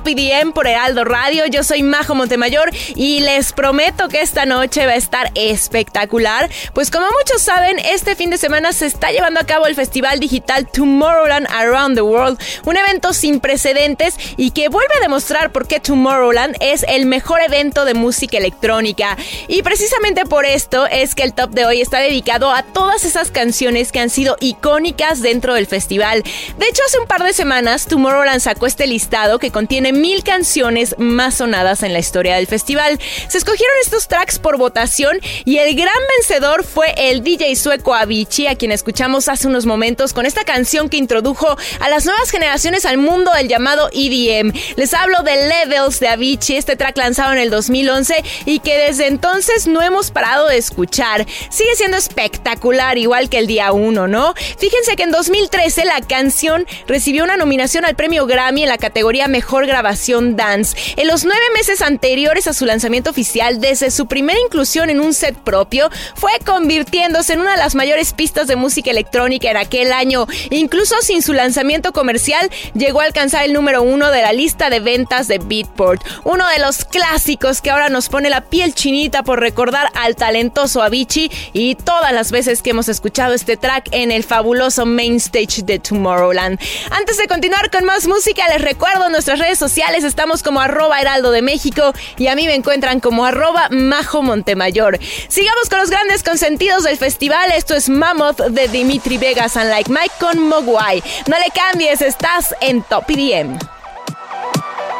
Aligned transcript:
Top 0.00 0.08
EDM 0.08 0.52
por 0.52 0.66
Heraldo 0.66 1.04
Radio. 1.04 1.44
Yo 1.46 1.62
soy 1.62 1.82
Majo 1.82 2.14
Montemayor 2.14 2.70
y 2.94 3.20
les 3.20 3.52
prometo 3.52 4.08
que 4.08 4.22
esta 4.22 4.46
noche 4.46 4.86
va 4.86 4.92
a 4.92 4.96
estar 4.96 5.30
espectacular. 5.34 6.48
Pues 6.72 6.90
como 6.90 7.06
muchos 7.06 7.42
saben, 7.42 7.78
este 7.80 8.16
fin 8.16 8.30
de 8.30 8.38
semana 8.38 8.72
se 8.72 8.86
está 8.86 9.10
llevando 9.10 9.40
a 9.40 9.44
cabo 9.44 9.66
el 9.66 9.74
festival 9.74 10.18
digital 10.18 10.66
Tomorrowland 10.66 11.46
Around 11.50 11.96
the 11.96 12.02
World, 12.02 12.40
un 12.64 12.78
evento 12.78 13.12
sin 13.12 13.40
precedentes 13.40 14.16
y 14.38 14.52
que 14.52 14.68
vuelve 14.68 14.94
a 14.96 15.00
demostrar 15.02 15.52
por 15.52 15.66
qué 15.66 15.80
Tomorrowland 15.80 16.56
es 16.60 16.82
el 16.88 17.04
mejor 17.04 17.42
evento 17.42 17.84
de 17.84 17.92
música 17.92 18.38
electrónica. 18.38 19.18
Y 19.48 19.62
precisamente 19.62 20.24
por 20.24 20.46
esto 20.46 20.86
es 20.86 21.14
que 21.14 21.24
el 21.24 21.34
top 21.34 21.50
de 21.50 21.66
hoy 21.66 21.82
está 21.82 21.98
dedicado 21.98 22.50
a 22.52 22.62
todas 22.62 23.04
esas 23.04 23.30
canciones 23.30 23.92
que 23.92 24.00
han 24.00 24.08
sido 24.08 24.36
icónicas 24.40 25.20
dentro 25.20 25.52
del 25.52 25.66
festival. 25.66 26.22
De 26.56 26.66
hecho, 26.68 26.82
hace 26.86 26.98
un 26.98 27.06
par 27.06 27.22
de 27.22 27.34
semanas, 27.34 27.86
Tomorrowland 27.86 28.40
sacó 28.40 28.66
este 28.66 28.86
listado 28.86 29.38
que 29.38 29.50
contiene 29.50 29.89
mil 29.92 30.22
canciones 30.22 30.94
más 30.98 31.36
sonadas 31.36 31.82
en 31.82 31.92
la 31.92 31.98
historia 31.98 32.36
del 32.36 32.46
festival. 32.46 32.98
Se 33.28 33.38
escogieron 33.38 33.74
estos 33.82 34.08
tracks 34.08 34.38
por 34.38 34.58
votación 34.58 35.18
y 35.44 35.58
el 35.58 35.74
gran 35.74 35.92
vencedor 36.16 36.64
fue 36.64 36.94
el 36.96 37.22
DJ 37.22 37.56
sueco 37.56 37.94
Avicii, 37.94 38.46
a 38.46 38.56
quien 38.56 38.72
escuchamos 38.72 39.28
hace 39.28 39.46
unos 39.46 39.66
momentos 39.66 40.12
con 40.12 40.26
esta 40.26 40.44
canción 40.44 40.88
que 40.88 40.96
introdujo 40.96 41.56
a 41.80 41.88
las 41.88 42.04
nuevas 42.04 42.30
generaciones 42.30 42.84
al 42.84 42.98
mundo 42.98 43.32
del 43.32 43.48
llamado 43.48 43.88
EDM. 43.92 44.52
Les 44.76 44.94
hablo 44.94 45.22
de 45.22 45.48
Levels 45.48 46.00
de 46.00 46.08
Avicii, 46.08 46.56
este 46.56 46.76
track 46.76 46.96
lanzado 46.96 47.32
en 47.32 47.38
el 47.38 47.50
2011 47.50 48.22
y 48.46 48.60
que 48.60 48.78
desde 48.78 49.06
entonces 49.06 49.66
no 49.66 49.82
hemos 49.82 50.10
parado 50.10 50.48
de 50.48 50.58
escuchar. 50.58 51.26
Sigue 51.50 51.74
siendo 51.76 51.96
espectacular, 51.96 52.98
igual 52.98 53.28
que 53.28 53.38
el 53.38 53.46
día 53.46 53.72
1, 53.72 54.08
¿no? 54.08 54.34
Fíjense 54.58 54.96
que 54.96 55.02
en 55.02 55.10
2013 55.10 55.84
la 55.84 56.00
canción 56.00 56.66
recibió 56.86 57.24
una 57.24 57.36
nominación 57.36 57.84
al 57.84 57.96
premio 57.96 58.26
Grammy 58.26 58.62
en 58.62 58.68
la 58.68 58.78
categoría 58.78 59.28
Mejor 59.28 59.66
Grabación 59.66 59.79
Dance. 59.82 60.76
En 60.96 61.06
los 61.06 61.24
nueve 61.24 61.44
meses 61.54 61.82
anteriores 61.82 62.46
a 62.46 62.52
su 62.52 62.66
lanzamiento 62.66 63.10
oficial, 63.10 63.60
desde 63.60 63.90
su 63.90 64.06
primera 64.06 64.38
inclusión 64.38 64.90
en 64.90 65.00
un 65.00 65.14
set 65.14 65.36
propio, 65.36 65.90
fue 66.14 66.32
convirtiéndose 66.44 67.32
en 67.32 67.40
una 67.40 67.52
de 67.52 67.58
las 67.58 67.74
mayores 67.74 68.12
pistas 68.12 68.46
de 68.46 68.56
música 68.56 68.90
electrónica 68.90 69.50
en 69.50 69.56
aquel 69.56 69.92
año. 69.92 70.26
Incluso 70.50 70.94
sin 71.02 71.22
su 71.22 71.32
lanzamiento 71.32 71.92
comercial, 71.92 72.50
llegó 72.74 73.00
a 73.00 73.04
alcanzar 73.04 73.44
el 73.44 73.52
número 73.52 73.82
uno 73.82 74.10
de 74.10 74.22
la 74.22 74.32
lista 74.32 74.70
de 74.70 74.80
ventas 74.80 75.28
de 75.28 75.38
Beatport. 75.38 76.02
Uno 76.24 76.46
de 76.48 76.58
los 76.58 76.84
clásicos 76.84 77.60
que 77.60 77.70
ahora 77.70 77.88
nos 77.88 78.08
pone 78.08 78.30
la 78.30 78.42
piel 78.42 78.74
chinita 78.74 79.22
por 79.22 79.40
recordar 79.40 79.88
al 79.94 80.16
talentoso 80.16 80.82
Avicii 80.82 81.30
y 81.52 81.74
todas 81.74 82.12
las 82.12 82.30
veces 82.30 82.62
que 82.62 82.70
hemos 82.70 82.88
escuchado 82.88 83.34
este 83.34 83.56
track 83.56 83.88
en 83.92 84.12
el 84.12 84.24
fabuloso 84.24 84.86
main 84.86 85.16
stage 85.16 85.62
de 85.62 85.78
Tomorrowland. 85.78 86.58
Antes 86.90 87.16
de 87.16 87.26
continuar 87.26 87.70
con 87.70 87.84
más 87.84 88.06
música, 88.06 88.48
les 88.48 88.60
recuerdo 88.60 89.08
nuestras 89.08 89.38
redes 89.38 89.58
sociales, 89.58 89.69
estamos 90.04 90.42
como 90.42 90.60
arroba 90.60 91.00
heraldo 91.00 91.30
de 91.30 91.42
México 91.42 91.92
y 92.16 92.26
a 92.26 92.34
mí 92.34 92.46
me 92.46 92.54
encuentran 92.54 93.00
como 93.00 93.24
arroba 93.24 93.68
majo 93.70 94.22
montemayor. 94.22 94.98
Sigamos 95.28 95.68
con 95.68 95.78
los 95.78 95.90
grandes 95.90 96.22
consentidos 96.22 96.82
del 96.82 96.96
festival, 96.96 97.50
esto 97.52 97.74
es 97.74 97.88
Mammoth 97.88 98.40
de 98.40 98.68
Dimitri 98.68 99.18
Vegas 99.18 99.56
and 99.56 99.70
Like 99.70 99.90
Mike 99.90 100.14
con 100.18 100.38
Mogwai. 100.40 101.02
No 101.28 101.36
le 101.38 101.50
cambies, 101.54 102.02
estás 102.02 102.54
en 102.60 102.82
Top 102.82 103.04
EDM. 103.08 103.58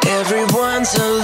Everyone's 0.07 0.95
a 0.95 1.21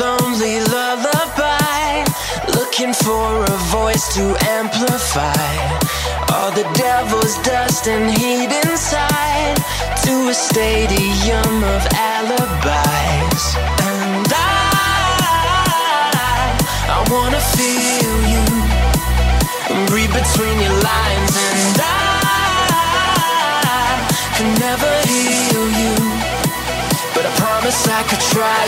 voice 3.71 4.13
to 4.15 4.35
amplify 4.45 6.06
all 6.37 6.51
the 6.51 6.69
devil's 6.73 7.35
dust 7.41 7.87
and 7.87 8.05
heat 8.11 8.51
inside 8.65 9.57
to 10.05 10.29
a 10.29 10.33
stadium 10.33 11.63
of 11.75 11.81
alibis. 12.13 13.43
And 13.89 14.27
I, 14.29 14.45
I 16.93 16.99
wanna 17.09 17.41
feel 17.57 18.15
you, 18.33 18.45
read 19.95 20.11
between 20.13 20.57
your 20.61 20.77
lines, 20.89 21.33
and 21.49 21.77
I 21.81 21.97
can 24.37 24.49
never 24.61 24.91
heal 25.09 25.65
you. 25.81 25.95
But 27.15 27.23
I 27.25 27.31
promise 27.41 27.79
I 27.87 28.03
could 28.09 28.23
try. 28.33 28.61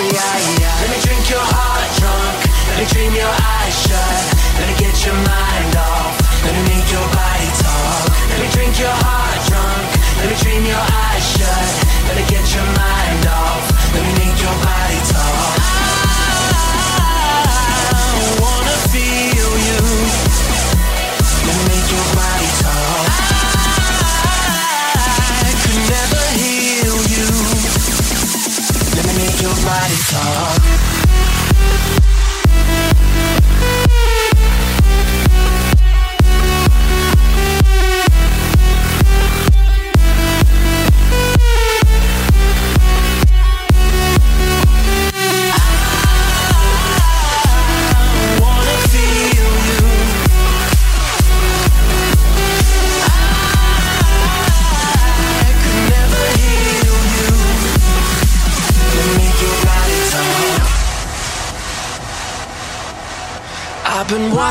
Let 0.81 0.89
me 0.89 0.97
drink 1.05 1.29
your 1.29 1.45
heart 1.53 1.89
drunk. 2.01 2.37
Let 2.67 2.75
me 2.79 2.85
dream 2.93 3.13
your 3.13 3.29
eyes 3.29 3.58
Let 10.21 10.29
me 10.31 10.35
dream 10.43 10.65
your 10.65 10.75
eyes 10.75 11.37
shut. 11.37 11.88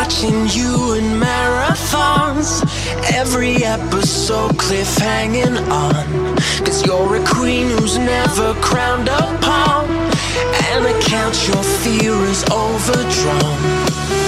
Watching 0.08 0.48
you 0.58 0.94
in 0.94 1.20
marathons. 1.20 2.62
Every 3.12 3.56
episode 3.62 4.56
cliff 4.56 4.96
hanging 4.96 5.58
on. 5.70 6.36
Cause 6.64 6.82
you're 6.86 7.16
a 7.16 7.24
queen 7.26 7.68
who's 7.68 7.98
never 7.98 8.54
crowned 8.54 9.08
upon. 9.08 9.84
And 10.70 10.86
I 10.86 10.98
count 11.04 11.36
your 11.46 11.62
fear 11.62 12.14
is 12.24 12.42
overdrawn. 12.50 14.27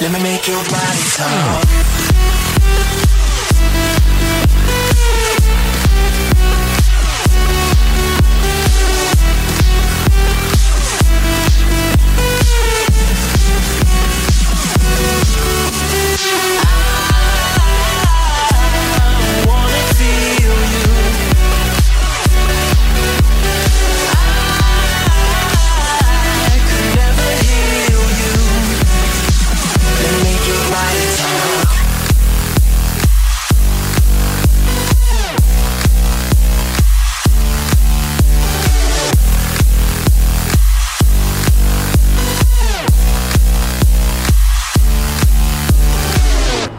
Let 0.00 0.12
me 0.12 0.22
make 0.22 0.46
your 0.48 0.64
body 0.64 1.02
talk. 1.12 1.89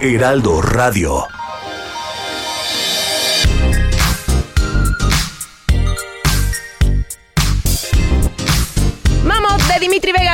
Heraldo 0.04 0.64
Radio. 0.64 1.41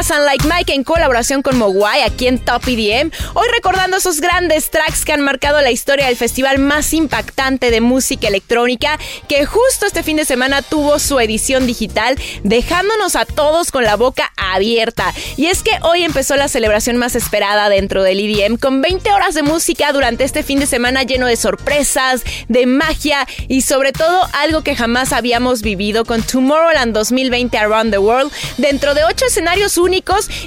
And 0.10 0.26
Like 0.26 0.48
Mike 0.48 0.74
en 0.74 0.84
colaboración 0.84 1.42
con 1.42 1.58
Mogwai 1.58 2.02
aquí 2.02 2.28
en 2.28 2.40
Top 2.40 2.62
EDM. 2.66 3.12
Hoy 3.34 3.48
recordando 3.54 3.98
esos 3.98 4.22
grandes 4.22 4.70
tracks 4.70 5.04
que 5.04 5.12
han 5.12 5.22
marcado 5.22 5.60
la 5.60 5.72
historia 5.72 6.06
del 6.06 6.16
festival 6.16 6.60
más 6.60 6.94
impactante 6.94 7.72
de 7.72 7.82
música 7.82 8.28
electrónica 8.28 8.98
que 9.28 9.46
justo 9.46 9.86
este 9.86 10.04
fin 10.04 10.16
de 10.16 10.24
semana 10.24 10.62
tuvo 10.62 11.00
su 11.00 11.20
edición 11.20 11.68
digital 11.68 12.18
dejándonos 12.44 13.18
a 13.18 13.26
todos 13.26 13.72
con 13.72 13.84
la 13.84 13.98
boca 13.98 14.32
abierta. 14.38 15.14
Y 15.36 15.48
es 15.48 15.62
que 15.62 15.72
hoy 15.82 16.04
empezó 16.04 16.38
la 16.38 16.48
celebración 16.48 16.96
más 16.96 17.16
esperada 17.16 17.68
dentro 17.68 18.04
del 18.04 18.20
EDM 18.20 18.58
con 18.58 18.82
20 18.82 19.12
horas 19.12 19.36
de 19.36 19.44
música 19.44 19.92
durante 19.92 20.24
este 20.24 20.44
fin 20.44 20.60
de 20.60 20.68
semana 20.68 21.04
lleno 21.04 21.26
de 21.26 21.36
sorpresas, 21.36 22.22
de 22.48 22.66
magia 22.66 23.28
y 23.50 23.62
sobre 23.62 23.92
todo 23.92 24.22
algo 24.34 24.62
que 24.62 24.76
jamás 24.76 25.12
habíamos 25.12 25.62
vivido 25.64 26.06
con 26.06 26.24
Tomorrowland 26.24 26.94
2020 26.94 27.58
Around 27.58 27.92
the 27.92 27.98
World 27.98 28.32
dentro 28.58 28.94
de 28.94 29.04
ocho 29.04 29.26
escenarios 29.26 29.78
únicos, 29.78 29.97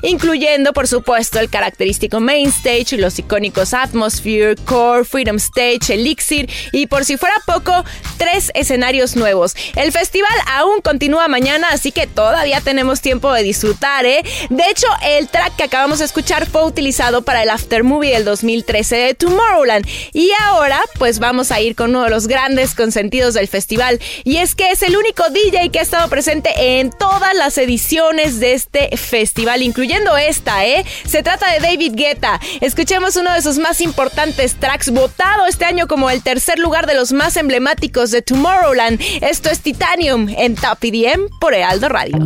incluyendo 0.03 0.73
por 0.73 0.89
supuesto 0.89 1.39
el 1.39 1.51
característico 1.51 2.21
Main 2.21 2.49
Stage, 2.49 2.97
los 2.97 3.19
icónicos 3.19 3.75
Atmosphere, 3.75 4.57
Core, 4.65 5.05
Freedom 5.05 5.37
Stage, 5.37 5.95
Elixir 5.95 6.49
y 6.73 6.87
por 6.87 7.05
si 7.05 7.17
fuera 7.17 7.35
poco, 7.47 7.85
tres 8.19 8.51
escenarios 8.55 9.17
nuevos. 9.17 9.55
El 9.77 9.93
festival 9.93 10.33
aún 10.47 10.81
continúa 10.83 11.29
mañana, 11.29 11.69
así 11.71 11.93
que 11.93 12.07
todavía 12.07 12.61
tenemos 12.61 13.01
tiempo 13.01 13.33
de 13.33 13.43
disfrutar, 13.43 14.07
¿eh? 14.07 14.23
De 14.49 14.65
hecho, 14.71 14.87
el 15.05 15.29
track 15.29 15.57
que 15.57 15.65
acabamos 15.65 16.01
de 16.01 16.05
escuchar 16.05 16.47
fue 16.47 16.65
utilizado 16.65 17.23
para 17.23 17.43
el 17.43 17.51
Aftermovie 17.51 18.13
del 18.13 18.25
2013 18.25 18.97
de 18.97 19.15
Tomorrowland. 19.15 19.87
Y 20.13 20.31
ahora, 20.41 20.81
pues 20.99 21.19
vamos 21.19 21.51
a 21.51 21.61
ir 21.61 21.75
con 21.75 21.91
uno 21.91 22.05
de 22.05 22.11
los 22.11 22.27
grandes 22.27 22.75
consentidos 22.75 23.35
del 23.35 23.49
festival. 23.49 24.01
Y 24.25 24.37
es 24.37 24.55
que 24.55 24.71
es 24.71 24.83
el 24.83 24.97
único 24.97 25.25
DJ 25.31 25.71
que 25.71 25.79
ha 25.79 25.83
estado 25.83 26.09
presente 26.09 26.51
en 26.79 26.91
todas 26.91 27.35
las 27.35 27.57
ediciones 27.59 28.41
de 28.41 28.53
este 28.53 28.97
festival, 28.97 29.40
incluyendo 29.63 30.17
esta, 30.17 30.67
¿eh? 30.67 30.85
Se 31.07 31.23
trata 31.23 31.51
de 31.51 31.61
David 31.61 31.95
Guetta. 31.95 32.39
Escuchemos 32.61 33.17
uno 33.17 33.33
de 33.33 33.43
sus 33.43 33.59
más 33.59 33.81
importantes 33.81 34.55
tracks, 34.55 34.91
votado 34.91 35.47
este 35.47 35.65
año 35.65 35.87
como 35.87 36.11
el 36.11 36.23
tercer 36.23 36.59
lugar 36.59 36.87
de 36.87 36.95
los 36.95 37.13
más 37.13 37.37
emblemáticos 37.37 38.11
de 38.11 38.23
Tomorrowland. 38.23 39.01
Esto 39.23 39.51
es 39.51 39.61
Titanium 39.61 40.29
en 40.29 40.55
Top 40.55 40.79
EDM 40.83 41.29
por 41.41 41.55
Ealdo 41.55 41.89
Radio. 41.89 42.19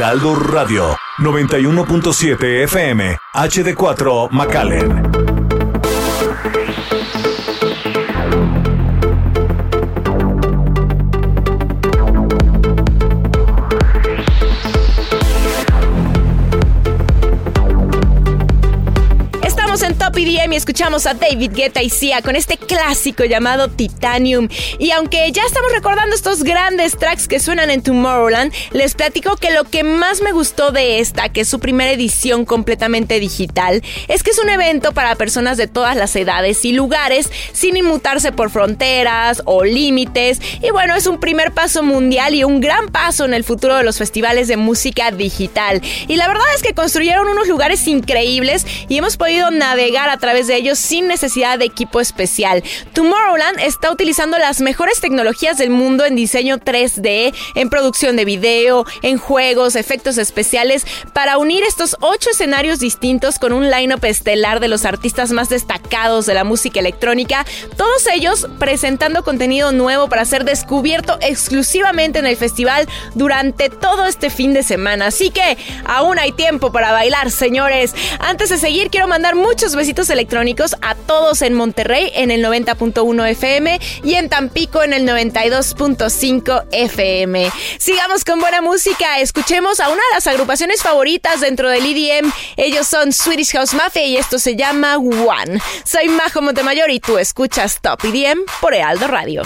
Heraldo 0.00 0.34
Radio 0.34 0.96
91.7 1.18 2.62
FM 2.62 3.18
HD4 3.34 4.30
McAllen. 4.30 5.09
Escuchamos 20.56 21.06
a 21.06 21.14
David 21.14 21.52
Guetta 21.54 21.82
y 21.82 21.90
Sia 21.90 22.22
con 22.22 22.36
este 22.36 22.56
clásico 22.56 23.24
llamado 23.24 23.68
Titanium. 23.68 24.48
Y 24.78 24.90
aunque 24.90 25.30
ya 25.32 25.42
estamos 25.44 25.72
recordando 25.72 26.14
estos 26.14 26.42
grandes 26.42 26.98
tracks 26.98 27.28
que 27.28 27.40
suenan 27.40 27.70
en 27.70 27.82
Tomorrowland, 27.82 28.52
les 28.72 28.94
platico 28.94 29.36
que 29.36 29.50
lo 29.50 29.64
que 29.64 29.84
más 29.84 30.22
me 30.22 30.32
gustó 30.32 30.70
de 30.70 31.00
esta, 31.00 31.28
que 31.28 31.42
es 31.42 31.48
su 31.48 31.60
primera 31.60 31.90
edición 31.90 32.44
completamente 32.44 33.20
digital, 33.20 33.82
es 34.08 34.22
que 34.22 34.30
es 34.30 34.38
un 34.38 34.48
evento 34.48 34.92
para 34.92 35.14
personas 35.14 35.56
de 35.56 35.66
todas 35.66 35.96
las 35.96 36.14
edades 36.16 36.64
y 36.64 36.72
lugares 36.72 37.30
sin 37.52 37.76
inmutarse 37.76 38.32
por 38.32 38.50
fronteras 38.50 39.42
o 39.44 39.64
límites. 39.64 40.40
Y 40.62 40.70
bueno, 40.70 40.94
es 40.96 41.06
un 41.06 41.20
primer 41.20 41.52
paso 41.52 41.82
mundial 41.82 42.34
y 42.34 42.44
un 42.44 42.60
gran 42.60 42.88
paso 42.88 43.24
en 43.24 43.34
el 43.34 43.44
futuro 43.44 43.76
de 43.76 43.84
los 43.84 43.98
festivales 43.98 44.48
de 44.48 44.56
música 44.56 45.10
digital. 45.10 45.80
Y 46.08 46.16
la 46.16 46.28
verdad 46.28 46.46
es 46.54 46.62
que 46.62 46.74
construyeron 46.74 47.28
unos 47.28 47.48
lugares 47.48 47.86
increíbles 47.86 48.66
y 48.88 48.98
hemos 48.98 49.16
podido 49.16 49.50
navegar 49.50 50.08
a 50.08 50.16
través 50.16 50.39
de 50.46 50.56
ellos 50.56 50.78
sin 50.78 51.06
necesidad 51.08 51.58
de 51.58 51.64
equipo 51.64 52.00
especial. 52.00 52.62
Tomorrowland 52.92 53.60
está 53.60 53.90
utilizando 53.90 54.38
las 54.38 54.60
mejores 54.60 55.00
tecnologías 55.00 55.58
del 55.58 55.70
mundo 55.70 56.04
en 56.04 56.16
diseño 56.16 56.58
3D, 56.58 57.34
en 57.54 57.70
producción 57.70 58.16
de 58.16 58.24
video, 58.24 58.84
en 59.02 59.18
juegos, 59.18 59.76
efectos 59.76 60.18
especiales, 60.18 60.86
para 61.12 61.38
unir 61.38 61.62
estos 61.64 61.96
ocho 62.00 62.30
escenarios 62.30 62.78
distintos 62.78 63.38
con 63.38 63.52
un 63.52 63.70
line-up 63.70 64.04
estelar 64.04 64.60
de 64.60 64.68
los 64.68 64.84
artistas 64.84 65.30
más 65.32 65.48
destacados 65.48 66.26
de 66.26 66.34
la 66.34 66.44
música 66.44 66.80
electrónica, 66.80 67.44
todos 67.76 68.06
ellos 68.06 68.48
presentando 68.58 69.22
contenido 69.22 69.72
nuevo 69.72 70.08
para 70.08 70.24
ser 70.24 70.44
descubierto 70.44 71.18
exclusivamente 71.20 72.18
en 72.18 72.26
el 72.26 72.36
festival 72.36 72.88
durante 73.14 73.68
todo 73.68 74.06
este 74.06 74.30
fin 74.30 74.52
de 74.52 74.62
semana. 74.62 75.06
Así 75.06 75.30
que 75.30 75.58
aún 75.84 76.18
hay 76.18 76.32
tiempo 76.32 76.72
para 76.72 76.92
bailar, 76.92 77.30
señores. 77.30 77.94
Antes 78.18 78.48
de 78.50 78.58
seguir, 78.58 78.90
quiero 78.90 79.08
mandar 79.08 79.34
muchos 79.34 79.74
besitos 79.74 80.08
electrónicos 80.10 80.29
a 80.80 80.94
todos 80.94 81.42
en 81.42 81.54
Monterrey 81.54 82.12
en 82.14 82.30
el 82.30 82.44
90.1 82.44 83.28
FM 83.30 83.80
y 84.04 84.14
en 84.14 84.28
Tampico 84.28 84.82
en 84.84 84.92
el 84.92 85.04
92.5 85.04 86.66
FM. 86.70 87.50
Sigamos 87.78 88.24
con 88.24 88.38
buena 88.38 88.60
música. 88.62 89.18
Escuchemos 89.18 89.80
a 89.80 89.88
una 89.88 89.96
de 89.96 90.14
las 90.14 90.28
agrupaciones 90.28 90.82
favoritas 90.82 91.40
dentro 91.40 91.68
del 91.68 91.84
EDM. 91.84 92.32
Ellos 92.56 92.86
son 92.86 93.12
Swedish 93.12 93.50
House 93.52 93.74
Mafia 93.74 94.04
y 94.04 94.16
esto 94.16 94.38
se 94.38 94.54
llama 94.54 94.98
One. 94.98 95.60
Soy 95.84 96.08
Majo 96.08 96.42
Montemayor 96.42 96.90
y 96.90 97.00
tú 97.00 97.18
escuchas 97.18 97.80
Top 97.82 98.04
EDM 98.04 98.38
por 98.60 98.72
Ealdo 98.72 99.08
Radio. 99.08 99.42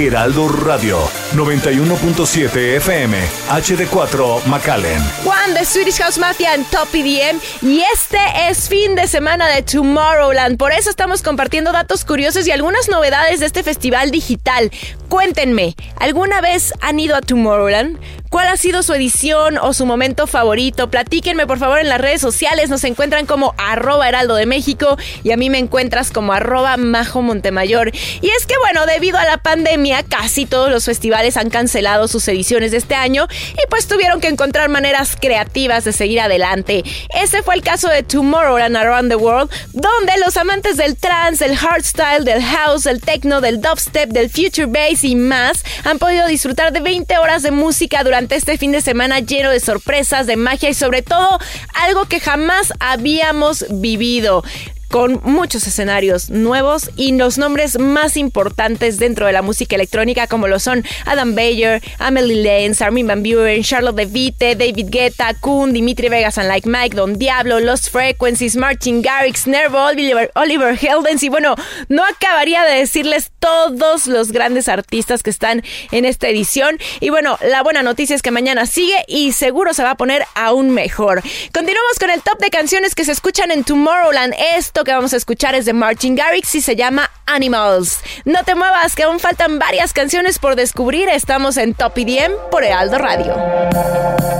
Heraldo 0.00 0.48
Radio 0.48 0.96
91.7 1.34 2.76
FM 2.76 3.16
HD4 3.48 4.44
McAllen. 4.46 5.00
Juan 5.24 5.54
de 5.54 5.64
Swedish 5.64 5.98
House 5.98 6.18
Mafia 6.18 6.54
en 6.54 6.64
Top 6.64 6.88
EDM 6.92 7.38
y 7.62 7.82
este 7.92 8.18
es 8.48 8.68
fin 8.68 8.96
de 8.96 9.06
semana 9.06 9.48
de 9.48 9.62
Tomorrowland. 9.62 10.58
Por 10.58 10.72
eso 10.72 10.90
estamos 10.90 11.22
compartiendo 11.22 11.70
datos 11.70 12.04
curiosos 12.04 12.48
y 12.48 12.50
algunas 12.50 12.88
novedades 12.88 13.38
de 13.38 13.46
este 13.46 13.62
festival 13.62 14.10
digital. 14.10 14.72
Cuéntenme, 15.08 15.76
¿alguna 15.96 16.40
vez 16.40 16.72
han 16.80 16.98
ido 16.98 17.14
a 17.14 17.20
Tomorrowland? 17.20 17.98
¿Cuál 18.30 18.46
ha 18.46 18.56
sido 18.56 18.84
su 18.84 18.94
edición 18.94 19.58
o 19.58 19.74
su 19.74 19.86
momento 19.86 20.28
favorito? 20.28 20.88
Platíquenme 20.88 21.48
por 21.48 21.58
favor 21.58 21.80
en 21.80 21.88
las 21.88 22.00
redes 22.00 22.20
sociales. 22.20 22.70
Nos 22.70 22.84
encuentran 22.84 23.26
como 23.26 23.54
arroba 23.58 24.08
heraldo 24.08 24.36
de 24.36 24.46
México 24.46 24.96
y 25.24 25.32
a 25.32 25.36
mí 25.36 25.50
me 25.50 25.58
encuentras 25.58 26.12
como 26.12 26.32
arroba 26.32 26.76
majo 26.76 27.22
Montemayor. 27.22 27.90
Y 27.92 28.28
es 28.28 28.46
que 28.46 28.54
bueno, 28.58 28.86
debido 28.86 29.18
a 29.18 29.24
la 29.24 29.38
pandemia, 29.38 30.04
casi 30.04 30.46
todos 30.46 30.70
los 30.70 30.84
festivales 30.84 31.19
han 31.36 31.50
cancelado 31.50 32.08
sus 32.08 32.26
ediciones 32.28 32.70
de 32.70 32.78
este 32.78 32.94
año 32.94 33.26
y 33.52 33.68
pues 33.68 33.86
tuvieron 33.86 34.20
que 34.20 34.28
encontrar 34.28 34.68
maneras 34.68 35.16
creativas 35.20 35.84
de 35.84 35.92
seguir 35.92 36.20
adelante. 36.20 36.82
Este 37.14 37.42
fue 37.42 37.54
el 37.54 37.62
caso 37.62 37.88
de 37.88 38.02
Tomorrowland 38.02 38.76
Around 38.76 39.10
the 39.10 39.16
World, 39.16 39.50
donde 39.72 40.12
los 40.24 40.36
amantes 40.36 40.76
del 40.76 40.96
trance, 40.96 41.46
del 41.46 41.56
hardstyle, 41.56 42.24
del 42.24 42.42
house, 42.42 42.84
del 42.84 43.00
techno, 43.00 43.40
del 43.40 43.60
dubstep, 43.60 44.10
del 44.10 44.30
future 44.30 44.66
bass 44.66 45.04
y 45.04 45.14
más 45.14 45.64
han 45.84 45.98
podido 45.98 46.26
disfrutar 46.26 46.72
de 46.72 46.80
20 46.80 47.18
horas 47.18 47.42
de 47.42 47.50
música 47.50 48.02
durante 48.02 48.36
este 48.36 48.56
fin 48.56 48.72
de 48.72 48.80
semana 48.80 49.20
lleno 49.20 49.50
de 49.50 49.60
sorpresas, 49.60 50.26
de 50.26 50.36
magia 50.36 50.70
y 50.70 50.74
sobre 50.74 51.02
todo 51.02 51.38
algo 51.74 52.06
que 52.06 52.20
jamás 52.20 52.72
habíamos 52.80 53.66
vivido 53.70 54.42
con 54.90 55.20
muchos 55.22 55.66
escenarios 55.66 56.30
nuevos 56.30 56.90
y 56.96 57.12
los 57.12 57.38
nombres 57.38 57.78
más 57.78 58.16
importantes 58.16 58.98
dentro 58.98 59.26
de 59.26 59.32
la 59.32 59.40
música 59.40 59.76
electrónica 59.76 60.26
como 60.26 60.48
lo 60.48 60.58
son 60.58 60.84
Adam 61.06 61.34
Bayer, 61.34 61.80
Amelie 61.98 62.42
Lenz, 62.42 62.82
Armin 62.82 63.06
Van 63.06 63.22
Buren, 63.22 63.62
Charlotte 63.62 63.96
DeVite, 63.96 64.56
David 64.56 64.88
Guetta, 64.90 65.34
Kuhn, 65.34 65.72
Dimitri 65.72 66.08
Vegas 66.08 66.38
and 66.38 66.48
Like 66.48 66.68
Mike, 66.68 66.96
Don 66.96 67.18
Diablo, 67.18 67.60
Lost 67.60 67.90
Frequencies, 67.90 68.56
Martin 68.56 69.00
Garrix, 69.00 69.46
Nervo, 69.46 69.78
Oliver, 69.78 70.30
Oliver 70.34 70.76
Heldens 70.80 71.22
y 71.22 71.28
bueno, 71.28 71.54
no 71.88 72.04
acabaría 72.04 72.64
de 72.64 72.78
decirles 72.78 73.30
todos 73.38 74.06
los 74.08 74.32
grandes 74.32 74.68
artistas 74.68 75.22
que 75.22 75.30
están 75.30 75.62
en 75.92 76.04
esta 76.04 76.28
edición 76.28 76.78
y 76.98 77.10
bueno, 77.10 77.38
la 77.42 77.62
buena 77.62 77.82
noticia 77.82 78.16
es 78.16 78.22
que 78.22 78.32
mañana 78.32 78.66
sigue 78.66 79.04
y 79.06 79.32
seguro 79.32 79.72
se 79.72 79.84
va 79.84 79.92
a 79.92 79.96
poner 79.96 80.24
aún 80.34 80.70
mejor. 80.70 81.22
Continuamos 81.52 81.98
con 82.00 82.10
el 82.10 82.22
top 82.22 82.38
de 82.40 82.50
canciones 82.50 82.94
que 82.94 83.04
se 83.04 83.12
escuchan 83.12 83.50
en 83.50 83.62
Tomorrowland. 83.64 84.34
Esto 84.56 84.79
que 84.84 84.92
vamos 84.92 85.12
a 85.12 85.16
escuchar 85.16 85.54
es 85.54 85.64
de 85.64 85.72
Martin 85.72 86.14
Garrix 86.14 86.54
y 86.54 86.60
se 86.60 86.76
llama 86.76 87.10
Animals. 87.26 88.00
No 88.24 88.42
te 88.44 88.54
muevas, 88.54 88.94
que 88.94 89.02
aún 89.02 89.20
faltan 89.20 89.58
varias 89.58 89.92
canciones 89.92 90.38
por 90.38 90.56
descubrir. 90.56 91.08
Estamos 91.08 91.56
en 91.56 91.74
Top 91.74 91.96
IDM 91.96 92.32
por 92.50 92.64
Ealdo 92.64 92.98
Radio. 92.98 94.39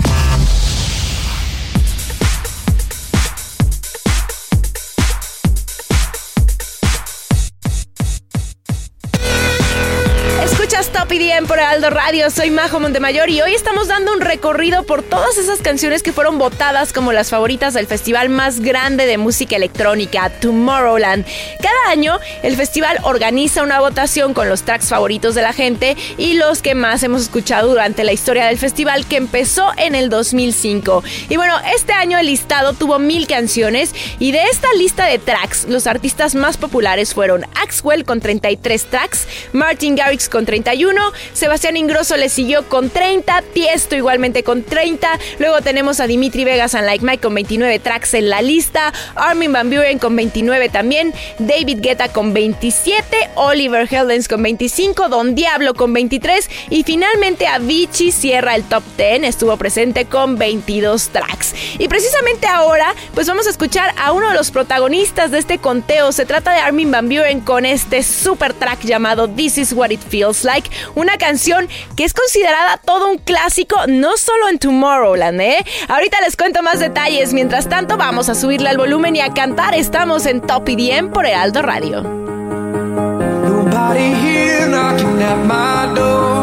IDM 11.13 11.45
por 11.45 11.59
Aldo 11.59 11.89
Radio, 11.89 12.29
soy 12.31 12.51
Majo 12.51 12.79
Montemayor 12.79 13.29
y 13.29 13.41
hoy 13.41 13.53
estamos 13.53 13.89
dando 13.89 14.13
un 14.13 14.21
recorrido 14.21 14.83
por 14.83 15.03
todas 15.03 15.37
esas 15.37 15.59
canciones 15.59 16.03
que 16.03 16.13
fueron 16.13 16.37
votadas 16.37 16.93
como 16.93 17.11
las 17.11 17.29
favoritas 17.29 17.73
del 17.73 17.85
festival 17.85 18.29
más 18.29 18.61
grande 18.61 19.05
de 19.05 19.17
música 19.17 19.57
electrónica, 19.57 20.29
Tomorrowland. 20.29 21.25
Cada 21.61 21.91
año 21.91 22.17
el 22.43 22.55
festival 22.55 22.97
organiza 23.03 23.61
una 23.61 23.81
votación 23.81 24.33
con 24.33 24.47
los 24.47 24.63
tracks 24.63 24.87
favoritos 24.87 25.35
de 25.35 25.41
la 25.41 25.51
gente 25.51 25.97
y 26.17 26.35
los 26.35 26.61
que 26.61 26.75
más 26.75 27.03
hemos 27.03 27.23
escuchado 27.23 27.67
durante 27.67 28.05
la 28.05 28.13
historia 28.13 28.45
del 28.45 28.57
festival 28.57 29.05
que 29.05 29.17
empezó 29.17 29.69
en 29.75 29.95
el 29.95 30.09
2005. 30.09 31.03
Y 31.27 31.35
bueno, 31.35 31.55
este 31.75 31.91
año 31.91 32.19
el 32.19 32.27
listado 32.27 32.71
tuvo 32.71 32.99
mil 32.99 33.27
canciones 33.27 33.93
y 34.17 34.31
de 34.31 34.43
esta 34.45 34.71
lista 34.77 35.07
de 35.07 35.19
tracks, 35.19 35.65
los 35.67 35.87
artistas 35.87 36.35
más 36.35 36.55
populares 36.55 37.13
fueron 37.13 37.45
Axwell 37.61 38.05
con 38.05 38.21
33 38.21 38.85
tracks, 38.85 39.27
Martin 39.51 39.95
Garrix 39.95 40.29
con 40.29 40.45
31, 40.45 41.01
Sebastián 41.33 41.77
Ingrosso 41.77 42.17
le 42.17 42.29
siguió 42.29 42.67
con 42.67 42.89
30, 42.89 43.43
Tiesto 43.53 43.95
igualmente 43.95 44.43
con 44.43 44.63
30, 44.63 45.19
luego 45.39 45.61
tenemos 45.61 45.99
a 45.99 46.07
Dimitri 46.07 46.43
Vegas 46.43 46.75
and 46.75 46.85
Like 46.85 47.05
Mike 47.05 47.21
con 47.21 47.33
29 47.33 47.79
tracks 47.79 48.13
en 48.13 48.29
la 48.29 48.41
lista, 48.41 48.93
Armin 49.15 49.51
Van 49.51 49.69
Buren 49.69 49.99
con 49.99 50.15
29 50.15 50.69
también, 50.69 51.13
David 51.39 51.79
Guetta 51.81 52.09
con 52.09 52.33
27, 52.33 53.31
Oliver 53.35 53.87
Heldens 53.91 54.27
con 54.27 54.41
25, 54.43 55.09
Don 55.09 55.35
Diablo 55.35 55.73
con 55.73 55.93
23 55.93 56.49
y 56.69 56.83
finalmente 56.83 57.47
Avicii 57.47 58.11
cierra 58.11 58.55
el 58.55 58.63
top 58.63 58.83
10, 58.97 59.23
estuvo 59.23 59.55
presente 59.57 60.05
con 60.05 60.37
22 60.37 61.09
tracks. 61.09 61.53
Y 61.79 61.87
precisamente 61.87 62.47
ahora, 62.47 62.93
pues 63.13 63.27
vamos 63.27 63.47
a 63.47 63.49
escuchar 63.49 63.93
a 63.97 64.11
uno 64.11 64.29
de 64.29 64.35
los 64.35 64.51
protagonistas 64.51 65.31
de 65.31 65.39
este 65.39 65.57
conteo, 65.57 66.11
se 66.11 66.25
trata 66.25 66.53
de 66.53 66.59
Armin 66.59 66.91
Van 66.91 67.09
Buren 67.09 67.41
con 67.41 67.65
este 67.65 68.03
super 68.03 68.53
track 68.53 68.81
llamado 68.81 69.29
This 69.29 69.57
Is 69.57 69.73
What 69.73 69.91
It 69.91 70.01
Feels 70.01 70.43
Like, 70.43 70.69
una 70.95 71.17
canción 71.17 71.67
que 71.95 72.03
es 72.03 72.13
considerada 72.13 72.77
todo 72.77 73.09
un 73.09 73.17
clásico, 73.17 73.75
no 73.87 74.17
solo 74.17 74.49
en 74.49 74.59
Tomorrowland, 74.59 75.41
¿eh? 75.41 75.65
Ahorita 75.87 76.19
les 76.21 76.35
cuento 76.35 76.61
más 76.63 76.79
detalles, 76.79 77.33
mientras 77.33 77.69
tanto 77.69 77.97
vamos 77.97 78.29
a 78.29 78.35
subirle 78.35 78.69
al 78.69 78.77
volumen 78.77 79.15
y 79.15 79.21
a 79.21 79.33
cantar, 79.33 79.75
estamos 79.75 80.25
en 80.25 80.41
Top 80.41 80.67
IDM 80.67 81.11
por 81.11 81.25
Heraldo 81.25 81.61
Radio. 81.61 82.03
Nobody 82.03 84.13
here 84.13 84.67
knocking 84.67 85.21
at 85.21 85.45
my 85.45 85.93
door. 85.95 86.41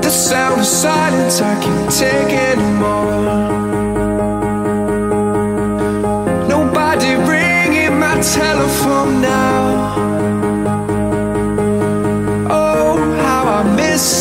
The 0.00 0.10
sound 0.10 0.60
of 0.60 0.66
silence 0.66 1.40
I 1.40 1.54
can't 1.62 1.90
take 1.90 2.32
anymore. 2.32 3.03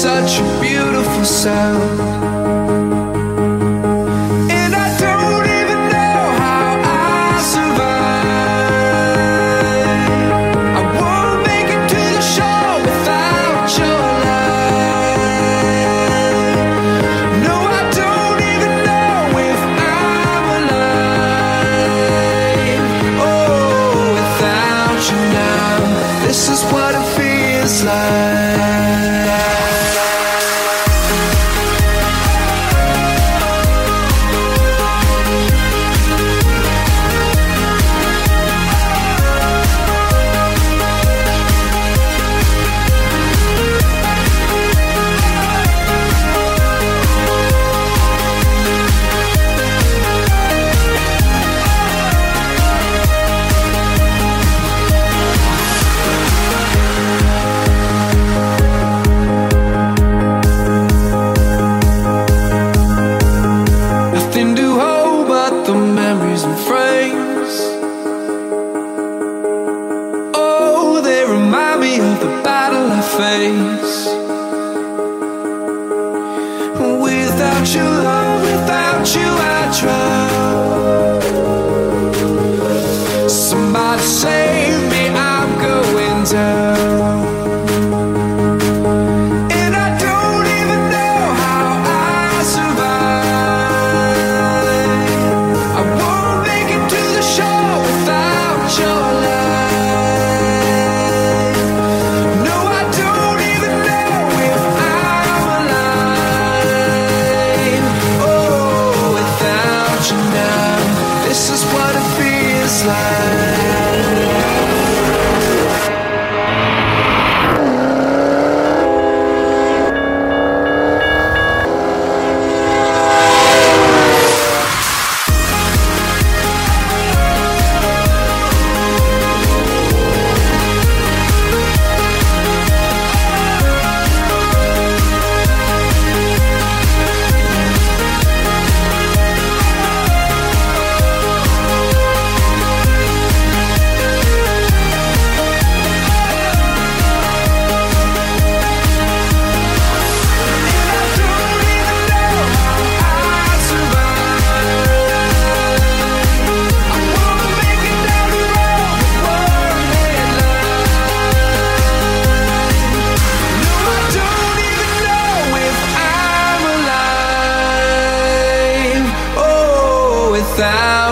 Such 0.04 0.42
a 0.42 0.60
beautiful 0.60 1.24
sound. 1.24 2.13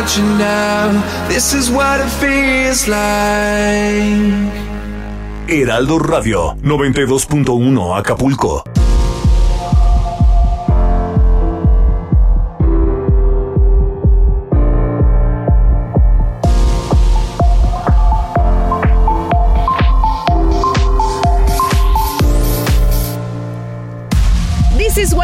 Without 0.01 0.17
you 0.17 0.23
now, 0.39 1.27
this 1.27 1.53
is 1.53 1.69
what 1.69 1.99
it 2.01 2.09
feels 2.09 2.87
like. 2.87 4.49
Radio 5.99 6.55
92.1 6.63 7.99
Acapulco. 7.99 8.80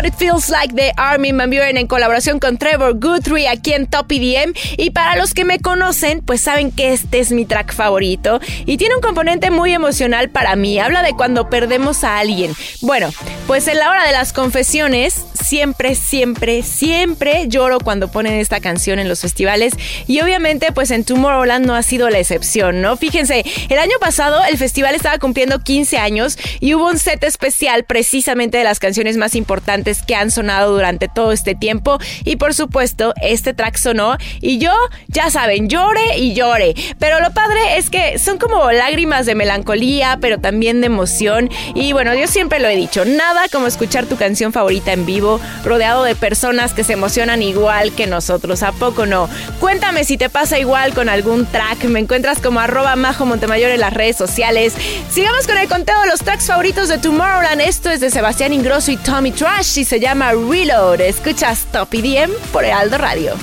It 0.07 0.13
Feels 0.13 0.49
Like 0.49 0.73
de 0.73 0.93
Armin 0.95 1.37
Van 1.37 1.49
Buren 1.49 1.75
en 1.75 1.85
colaboración 1.85 2.39
con 2.39 2.57
Trevor 2.57 2.97
Guthrie 2.97 3.49
aquí 3.49 3.73
en 3.73 3.87
Top 3.87 4.09
EDM. 4.09 4.53
Y 4.77 4.91
para 4.91 5.17
los 5.17 5.33
que 5.33 5.43
me 5.43 5.59
conocen, 5.59 6.21
pues 6.21 6.39
saben 6.39 6.71
que 6.71 6.93
este 6.93 7.19
es 7.19 7.33
mi 7.33 7.45
track 7.45 7.73
favorito 7.73 8.39
y 8.65 8.77
tiene 8.77 8.95
un 8.95 9.01
componente 9.01 9.51
muy 9.51 9.73
emocional 9.73 10.29
para 10.29 10.55
mí. 10.55 10.79
Habla 10.79 11.03
de 11.03 11.11
cuando 11.11 11.49
perdemos 11.49 12.05
a 12.05 12.19
alguien. 12.19 12.53
Bueno, 12.81 13.09
pues 13.47 13.65
en 13.69 13.79
la 13.79 13.89
hora 13.89 14.05
de 14.05 14.11
las 14.11 14.33
confesiones, 14.33 15.25
siempre, 15.41 15.95
siempre, 15.95 16.63
siempre 16.63 17.47
lloro 17.47 17.79
cuando 17.79 18.09
ponen 18.09 18.33
esta 18.33 18.59
canción 18.59 18.99
en 18.99 19.07
los 19.07 19.21
festivales. 19.21 19.73
Y 20.05 20.19
obviamente 20.19 20.73
pues 20.73 20.91
en 20.91 21.05
Tomorrowland 21.05 21.65
no 21.65 21.73
ha 21.73 21.81
sido 21.81 22.09
la 22.09 22.19
excepción, 22.19 22.81
¿no? 22.81 22.97
Fíjense, 22.97 23.45
el 23.69 23.79
año 23.79 23.97
pasado 24.01 24.43
el 24.43 24.57
festival 24.57 24.95
estaba 24.95 25.17
cumpliendo 25.17 25.59
15 25.59 25.97
años 25.97 26.37
y 26.59 26.73
hubo 26.73 26.87
un 26.87 26.99
set 26.99 27.23
especial 27.23 27.85
precisamente 27.85 28.57
de 28.57 28.65
las 28.65 28.79
canciones 28.79 29.15
más 29.15 29.33
importantes 29.33 30.03
que 30.03 30.15
han 30.15 30.29
sonado 30.29 30.73
durante 30.73 31.07
todo 31.07 31.31
este 31.31 31.55
tiempo. 31.55 31.99
Y 32.25 32.35
por 32.35 32.53
supuesto 32.53 33.13
este 33.21 33.53
track 33.53 33.77
sonó 33.77 34.17
y 34.41 34.57
yo, 34.57 34.73
ya 35.07 35.29
saben, 35.29 35.69
llore 35.69 36.17
y 36.17 36.33
llore, 36.33 36.75
pero 36.99 37.21
lo 37.21 37.31
padre 37.31 37.77
es 37.77 37.89
que 37.89 38.19
son 38.19 38.39
como 38.39 38.73
lágrimas 38.73 39.25
de 39.25 39.35
melancolía, 39.35 40.17
pero 40.19 40.37
también 40.39 40.81
de 40.81 40.87
emoción. 40.87 41.49
Y 41.75 41.93
bueno, 41.93 42.13
yo 42.13 42.27
siempre 42.27 42.59
lo 42.59 42.67
he 42.67 42.75
dicho, 42.75 43.05
nada 43.05 43.36
como 43.51 43.67
escuchar 43.67 44.05
tu 44.05 44.17
canción 44.17 44.51
favorita 44.51 44.91
en 44.93 45.05
vivo, 45.05 45.39
rodeado 45.63 46.03
de 46.03 46.15
personas 46.15 46.73
que 46.73 46.83
se 46.83 46.93
emocionan 46.93 47.41
igual 47.41 47.91
que 47.93 48.07
nosotros, 48.07 48.63
¿a 48.63 48.71
poco 48.71 49.05
no? 49.05 49.29
Cuéntame 49.59 50.03
si 50.03 50.17
te 50.17 50.29
pasa 50.29 50.59
igual 50.59 50.93
con 50.93 51.09
algún 51.09 51.45
track, 51.45 51.83
me 51.85 51.99
encuentras 51.99 52.39
como 52.39 52.59
arroba 52.59 52.95
majo 52.95 53.25
Montemayor 53.25 53.71
en 53.71 53.79
las 53.79 53.93
redes 53.93 54.17
sociales. 54.17 54.73
Sigamos 55.09 55.47
con 55.47 55.57
el 55.57 55.67
conteo 55.67 55.99
de 56.01 56.07
los 56.07 56.19
tracks 56.19 56.47
favoritos 56.47 56.89
de 56.89 56.97
Tomorrowland, 56.97 57.61
esto 57.61 57.89
es 57.89 57.99
de 57.99 58.09
Sebastián 58.09 58.53
Ingrosso 58.53 58.91
y 58.91 58.97
Tommy 58.97 59.31
Trash 59.31 59.79
y 59.79 59.85
se 59.85 59.99
llama 59.99 60.31
Reload, 60.31 61.01
escuchas 61.01 61.65
Top 61.71 61.93
EDM 61.93 62.31
por 62.51 62.65
Aldo 62.65 62.97
Radio. 62.97 63.35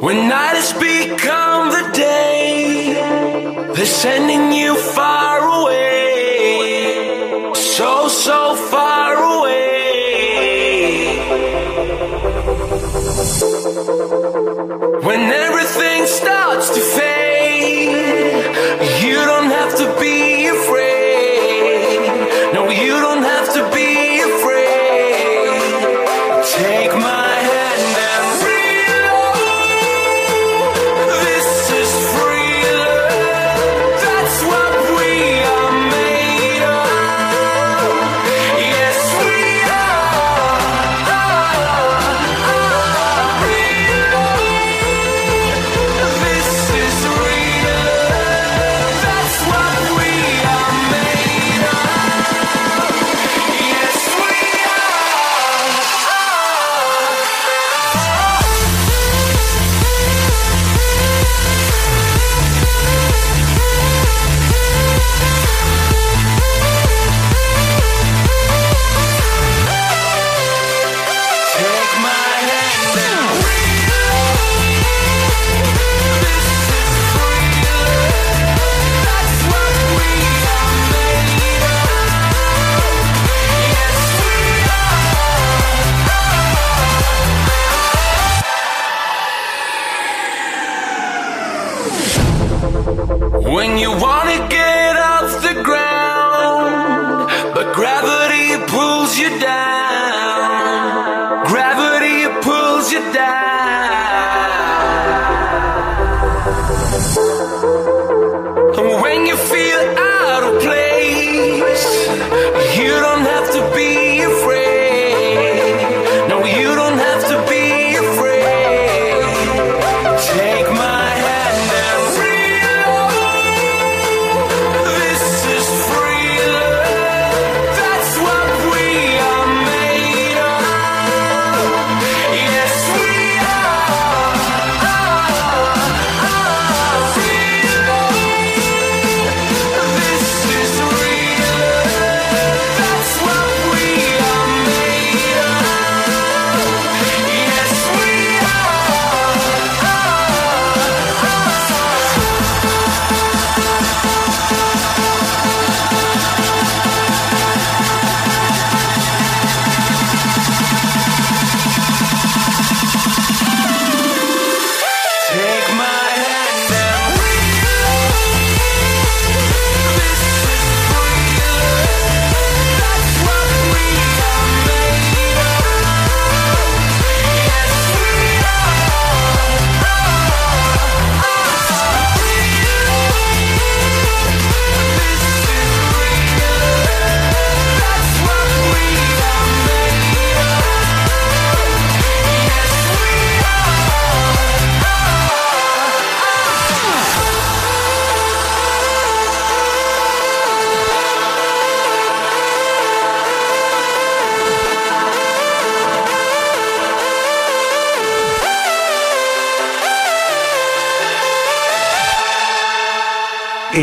When 0.00 0.28
night 0.28 0.56
has 0.56 0.72
become 0.72 1.70
the 1.70 1.88
day, 1.92 2.94
they're 3.74 3.86
sending 3.86 4.52
you 4.52 4.74
far 4.74 5.38
away, 5.38 5.91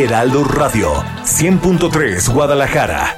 Heraldo 0.09 0.43
Radio, 0.43 1.03
100.3 1.23 2.33
Guadalajara. 2.33 3.15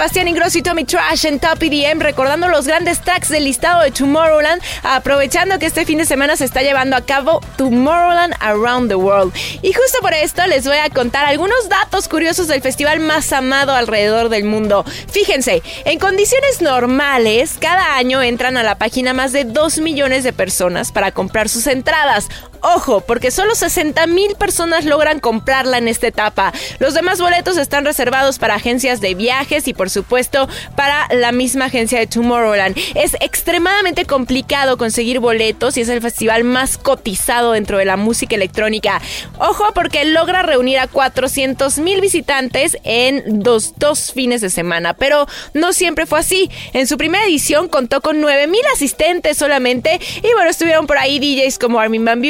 Sebastián 0.00 0.28
Ingrosso 0.28 0.56
y 0.56 0.62
Tommy 0.62 0.84
Trash 0.84 1.26
en 1.26 1.38
Top 1.38 1.62
EDM, 1.62 2.00
recordando 2.00 2.48
los 2.48 2.66
grandes 2.66 3.02
tracks 3.02 3.28
del 3.28 3.44
listado 3.44 3.82
de 3.82 3.90
Tomorrowland, 3.90 4.62
aprovechando 4.82 5.58
que 5.58 5.66
este 5.66 5.84
fin 5.84 5.98
de 5.98 6.06
semana 6.06 6.38
se 6.38 6.46
está 6.46 6.62
llevando 6.62 6.96
a 6.96 7.02
cabo 7.02 7.42
Tomorrowland 7.58 8.34
Around 8.40 8.88
the 8.88 8.94
World. 8.94 9.34
Y 9.60 9.74
justo 9.74 9.98
por 10.00 10.14
esto 10.14 10.46
les 10.46 10.64
voy 10.64 10.78
a 10.78 10.88
contar 10.88 11.26
algunos 11.26 11.68
datos 11.68 12.08
curiosos 12.08 12.48
del 12.48 12.62
festival 12.62 13.00
más 13.00 13.30
amado 13.34 13.74
alrededor 13.74 14.30
del 14.30 14.44
mundo. 14.44 14.86
Fíjense, 15.12 15.62
en 15.84 15.98
condiciones 15.98 16.62
normales, 16.62 17.58
cada 17.60 17.96
año 17.96 18.22
entran 18.22 18.56
a 18.56 18.62
la 18.62 18.78
página 18.78 19.12
más 19.12 19.32
de 19.32 19.44
2 19.44 19.80
millones 19.80 20.24
de 20.24 20.32
personas 20.32 20.92
para 20.92 21.12
comprar 21.12 21.50
sus 21.50 21.66
entradas. 21.66 22.30
Ojo, 22.62 23.00
porque 23.00 23.30
solo 23.30 23.54
60 23.54 24.06
mil 24.06 24.34
personas 24.36 24.84
logran 24.84 25.20
comprarla 25.20 25.78
en 25.78 25.88
esta 25.88 26.06
etapa. 26.06 26.52
Los 26.78 26.94
demás 26.94 27.20
boletos 27.20 27.56
están 27.56 27.84
reservados 27.84 28.38
para 28.38 28.54
agencias 28.54 29.00
de 29.00 29.14
viajes 29.14 29.66
y 29.68 29.74
por 29.74 29.90
supuesto 29.90 30.48
para 30.76 31.08
la 31.12 31.32
misma 31.32 31.66
agencia 31.66 31.98
de 31.98 32.06
Tomorrowland. 32.06 32.76
Es 32.94 33.16
extremadamente 33.20 34.04
complicado 34.04 34.76
conseguir 34.76 35.20
boletos 35.20 35.76
y 35.76 35.80
es 35.80 35.88
el 35.88 36.00
festival 36.00 36.44
más 36.44 36.78
cotizado 36.78 37.52
dentro 37.52 37.78
de 37.78 37.84
la 37.84 37.96
música 37.96 38.36
electrónica. 38.36 39.00
Ojo 39.38 39.72
porque 39.74 40.04
logra 40.04 40.42
reunir 40.42 40.78
a 40.78 40.86
400 40.86 41.78
mil 41.78 42.00
visitantes 42.00 42.76
en 42.84 43.42
dos, 43.42 43.74
dos 43.78 44.12
fines 44.12 44.40
de 44.40 44.50
semana, 44.50 44.94
pero 44.94 45.26
no 45.54 45.72
siempre 45.72 46.06
fue 46.06 46.20
así. 46.20 46.50
En 46.72 46.86
su 46.86 46.98
primera 46.98 47.24
edición 47.24 47.68
contó 47.68 48.00
con 48.00 48.20
9 48.20 48.46
mil 48.46 48.62
asistentes 48.72 49.36
solamente 49.36 50.00
y 50.16 50.32
bueno, 50.34 50.50
estuvieron 50.50 50.86
por 50.86 50.98
ahí 50.98 51.18
DJs 51.18 51.58
como 51.58 51.80
Armin 51.80 52.04
Van 52.04 52.20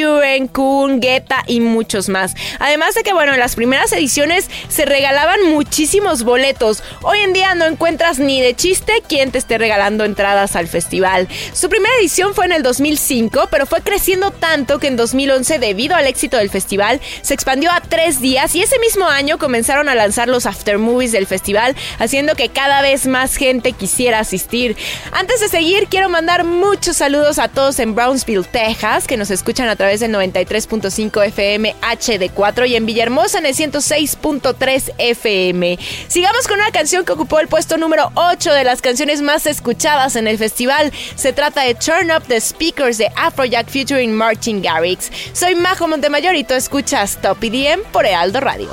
Kun, 0.51 0.99
Guetta 0.99 1.43
y 1.47 1.61
muchos 1.61 2.07
más. 2.07 2.35
Además 2.59 2.93
de 2.93 3.01
que 3.03 3.11
bueno, 3.11 3.33
en 3.33 3.39
las 3.39 3.55
primeras 3.55 3.91
ediciones 3.91 4.49
se 4.69 4.85
regalaban 4.85 5.41
muchísimos 5.49 6.23
boletos. 6.23 6.83
Hoy 7.01 7.19
en 7.19 7.33
día 7.33 7.55
no 7.55 7.65
encuentras 7.65 8.19
ni 8.19 8.39
de 8.39 8.55
chiste 8.55 9.01
quien 9.07 9.31
te 9.31 9.39
esté 9.39 9.57
regalando 9.57 10.05
entradas 10.05 10.55
al 10.55 10.67
festival. 10.67 11.27
Su 11.53 11.69
primera 11.69 11.95
edición 11.99 12.35
fue 12.35 12.45
en 12.45 12.51
el 12.51 12.61
2005, 12.61 13.47
pero 13.49 13.65
fue 13.65 13.81
creciendo 13.81 14.29
tanto 14.29 14.77
que 14.79 14.87
en 14.87 14.95
2011, 14.95 15.57
debido 15.57 15.95
al 15.95 16.05
éxito 16.05 16.37
del 16.37 16.51
festival, 16.51 17.01
se 17.21 17.33
expandió 17.33 17.71
a 17.71 17.81
tres 17.81 18.21
días 18.21 18.53
y 18.55 18.61
ese 18.61 18.77
mismo 18.77 19.07
año 19.07 19.39
comenzaron 19.39 19.89
a 19.89 19.95
lanzar 19.95 20.27
los 20.27 20.45
after 20.45 20.77
movies 20.77 21.11
del 21.11 21.25
festival, 21.25 21.75
haciendo 21.97 22.35
que 22.35 22.49
cada 22.49 22.81
vez 22.83 23.07
más 23.07 23.37
gente 23.37 23.71
quisiera 23.73 24.19
asistir. 24.19 24.77
Antes 25.11 25.39
de 25.39 25.47
seguir, 25.47 25.87
quiero 25.87 26.09
mandar 26.09 26.43
muchos 26.43 26.97
saludos 26.97 27.39
a 27.39 27.47
todos 27.47 27.79
en 27.79 27.95
Brownsville, 27.95 28.45
Texas, 28.45 29.07
que 29.07 29.17
nos 29.17 29.31
escuchan 29.31 29.67
a 29.67 29.75
través 29.75 29.99
de 29.99 30.10
93.5 30.13 31.25
FM 31.27 31.75
HD4 31.81 32.67
y 32.67 32.75
en 32.75 32.85
Villahermosa 32.85 33.39
en 33.39 33.45
el 33.45 33.55
106.3 33.55 34.93
FM. 34.97 35.79
Sigamos 36.07 36.47
con 36.47 36.59
una 36.59 36.71
canción 36.71 37.05
que 37.05 37.13
ocupó 37.13 37.39
el 37.39 37.47
puesto 37.47 37.77
número 37.77 38.11
8 38.15 38.53
de 38.53 38.63
las 38.63 38.81
canciones 38.81 39.21
más 39.21 39.45
escuchadas 39.45 40.15
en 40.15 40.27
el 40.27 40.37
festival. 40.37 40.91
Se 41.15 41.33
trata 41.33 41.61
de 41.63 41.75
Turn 41.75 42.11
Up 42.11 42.23
the 42.27 42.39
Speakers 42.39 42.97
de 42.97 43.09
Afrojack 43.15 43.69
featuring 43.69 44.13
Martin 44.13 44.61
Garrix. 44.61 45.11
Soy 45.33 45.55
Majo 45.55 45.87
Montemayor 45.87 46.35
y 46.35 46.43
tú 46.43 46.53
escuchas 46.53 47.19
Top 47.21 47.43
EDM 47.43 47.81
por 47.91 48.05
Ealdo 48.05 48.39
Radio. 48.39 48.69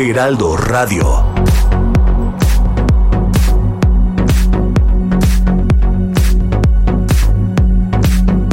Heraldo 0.00 0.56
Radio. 0.56 1.24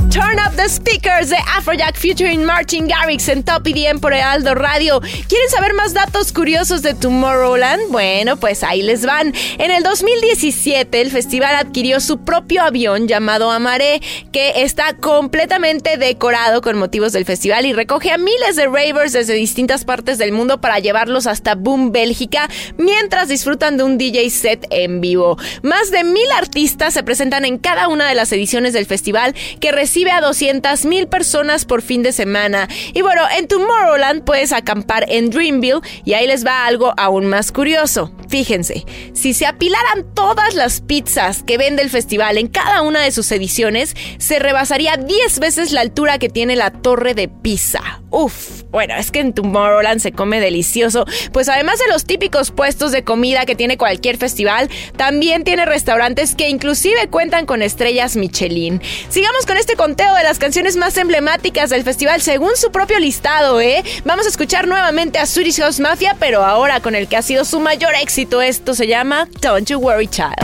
Turn 0.10 0.40
Up 0.40 0.54
the 0.56 0.68
Speakers 0.68 1.32
Afrojack 1.66 1.98
featuring 1.98 2.46
Martin 2.46 2.88
Garrix 2.88 3.28
en 3.28 3.42
Top 3.42 3.66
EDM 3.66 4.00
por 4.00 4.14
Aldo 4.14 4.54
Radio. 4.54 5.02
¿Quieren 5.02 5.50
saber 5.50 5.74
más 5.74 5.96
datos 5.96 6.32
curiosos 6.32 6.84
de 6.84 6.94
Tomorrowland? 6.94 7.90
Bueno, 7.90 8.38
pues 8.38 8.62
ahí 8.62 8.84
les 8.84 9.04
van. 9.04 9.34
En 9.58 9.72
el 9.72 9.82
2017 9.82 11.02
el 11.02 11.10
festival 11.10 11.56
adquirió 11.56 12.00
su 12.02 12.20
propio 12.20 12.62
avión 12.62 13.08
llamado 13.08 13.50
Amaré, 13.50 14.00
que 14.32 14.62
está 14.62 14.96
completamente 14.98 15.98
decorado 15.98 16.62
con 16.62 16.78
motivos 16.78 17.14
del 17.14 17.26
festival 17.26 17.66
y 17.66 17.74
recoge 17.74 18.12
a 18.12 18.20
miles 18.20 18.56
de 18.56 18.66
ravers 18.66 19.14
desde 19.14 19.34
distintas 19.34 19.86
partes 19.86 20.20
del 20.20 20.34
mundo 20.34 20.62
para 20.62 20.78
llevarlos 20.78 21.26
hasta 21.26 21.56
Boom, 21.56 21.92
Bélgica, 21.92 22.48
mientras 22.78 23.28
disfrutan 23.28 23.78
de 23.78 23.84
un 23.86 23.98
DJ 23.98 24.30
set 24.30 24.68
en 24.70 25.02
vivo. 25.02 25.40
Más 25.64 25.90
de 25.90 26.04
mil 26.04 26.30
artistas 26.38 26.94
se 26.94 27.02
presentan 27.02 27.44
en 27.44 27.58
cada 27.58 27.88
una 27.88 28.08
de 28.08 28.14
las 28.14 28.32
ediciones 28.32 28.74
del 28.74 28.86
festival 28.86 29.34
que 29.60 29.72
recibe 29.72 30.12
a 30.12 30.22
200 30.22 30.86
mil 30.86 31.08
personas 31.08 31.55
por 31.64 31.82
fin 31.82 32.04
de 32.04 32.12
semana. 32.12 32.68
Y 32.94 33.02
bueno, 33.02 33.22
en 33.38 33.48
Tomorrowland 33.48 34.26
puedes 34.26 34.52
acampar 34.52 35.06
en 35.08 35.30
Dreamville 35.30 35.80
y 36.04 36.14
ahí 36.14 36.28
les 36.28 36.46
va 36.46 36.66
algo 36.66 36.94
aún 36.98 37.28
más 37.28 37.54
curioso. 37.54 38.12
Fíjense, 38.28 38.86
si 39.14 39.34
se 39.34 39.46
apilaran 39.46 40.14
todas 40.14 40.56
las 40.56 40.82
pizzas 40.82 41.44
que 41.44 41.58
vende 41.58 41.84
el 41.84 41.90
festival 41.90 42.38
en 42.38 42.48
cada 42.48 42.82
una 42.82 43.02
de 43.02 43.12
sus 43.12 43.32
ediciones, 43.32 43.96
se 44.18 44.40
rebasaría 44.40 44.98
10 44.98 45.40
veces 45.40 45.72
la 45.72 45.82
altura 45.82 46.18
que 46.18 46.28
tiene 46.28 46.58
la 46.58 46.72
torre 46.72 47.14
de 47.14 47.30
Pisa. 47.30 48.02
Uf, 48.16 48.64
bueno, 48.72 48.96
es 48.96 49.12
que 49.12 49.20
en 49.20 49.34
Tomorrowland 49.34 50.00
se 50.00 50.14
come 50.14 50.40
delicioso, 50.40 51.06
pues 51.34 51.50
además 51.50 51.80
de 51.80 51.92
los 51.92 52.06
típicos 52.06 52.50
puestos 52.50 52.94
de 52.94 53.04
comida 53.04 53.46
que 53.46 53.56
tiene 53.56 53.78
cualquier 53.78 54.16
festival, 54.16 54.70
también 54.96 55.44
tiene 55.44 55.66
restaurantes 55.66 56.34
que 56.34 56.48
inclusive 56.48 57.10
cuentan 57.10 57.46
con 57.46 57.62
estrellas 57.62 58.16
Michelin. 58.16 58.82
Sigamos 59.10 59.46
con 59.46 59.58
este 59.58 59.76
conteo 59.76 60.16
de 60.16 60.24
las 60.24 60.40
canciones 60.40 60.78
más 60.78 60.96
emblemáticas 60.96 61.70
del 61.70 61.84
festival 61.84 62.22
según 62.22 62.56
su 62.56 62.72
propio 62.72 63.00
listado, 63.00 63.60
¿eh? 63.60 63.84
Vamos 64.06 64.28
a 64.28 64.30
escuchar 64.30 64.66
nuevamente 64.66 65.20
a 65.20 65.26
Swedish 65.26 65.60
House 65.60 65.82
Mafia, 65.82 66.16
pero 66.18 66.46
ahora 66.46 66.80
con 66.80 66.96
el 66.96 67.10
que 67.10 67.18
ha 67.18 67.22
sido 67.22 67.44
su 67.44 67.60
mayor 67.60 67.96
éxito. 68.02 68.42
Esto 68.42 68.76
se 68.76 68.88
llama 68.88 69.28
Don't 69.42 69.68
You 69.68 69.78
Worry 69.78 70.08
Child. 70.08 70.40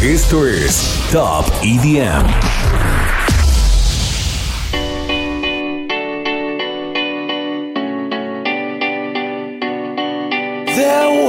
Esto 0.00 0.46
es 0.46 1.02
Top 1.12 1.44
EDM. 1.62 2.85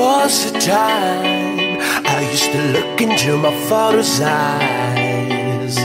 Was 0.08 0.36
a 0.52 0.54
time 0.60 1.80
I 2.16 2.20
used 2.32 2.50
to 2.56 2.62
look 2.76 3.02
into 3.06 3.32
my 3.46 3.54
father's 3.70 4.16
eyes. 4.22 5.76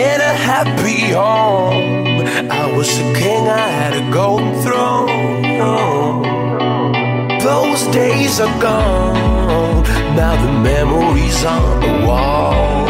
In 0.00 0.18
a 0.32 0.34
happy 0.50 1.00
home, 1.22 2.18
I 2.60 2.64
was 2.76 2.90
a 3.04 3.06
king, 3.20 3.42
I 3.48 3.68
had 3.80 3.94
a 4.02 4.04
golden 4.18 4.52
throne. 4.64 6.22
Those 7.50 7.82
days 8.00 8.34
are 8.44 8.56
gone, 8.60 9.82
now 10.20 10.34
the 10.44 10.52
memories 10.70 11.38
on 11.56 11.80
the 11.86 11.94
wall. 12.06 12.86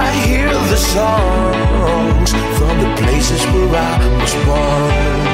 I 0.00 0.04
hear 0.26 0.50
the 0.72 0.80
songs 0.94 2.30
from 2.56 2.74
the 2.84 2.90
places 3.02 3.42
where 3.52 3.72
I 3.90 3.96
was 4.20 4.34
born. 4.46 5.33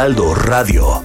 Heraldo 0.00 0.34
Radio. 0.34 1.04